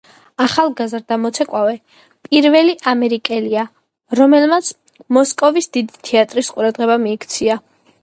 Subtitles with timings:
[0.43, 1.75] ახალგაზრდა მოცეკვავე
[2.29, 3.67] პირველი ამერიკელია,
[4.23, 4.75] რომელმაც
[5.21, 7.65] მოსკოვის დიდი თეატრის ყურადღება მიიქცია.